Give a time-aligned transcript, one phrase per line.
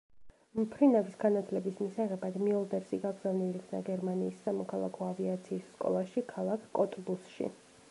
[0.59, 7.55] მფრინავის განათლების მისაღებად მიოლდერსი გაგზავნილ იქნა გერმანიის სამოქალაქო ავიაციის სკოლაში ქალაქ კოტბუსში.